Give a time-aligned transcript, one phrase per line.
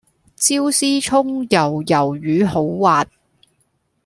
[0.03, 0.07] 椒絲
[0.99, 1.85] 蔥油魷
[2.17, 3.05] 魚好滑